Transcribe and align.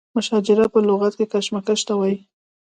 مشاجره 0.15 0.65
په 0.73 0.79
لغت 0.87 1.13
کې 1.17 1.25
کشمکش 1.33 1.79
ته 1.87 1.93
وایي. 1.99 2.17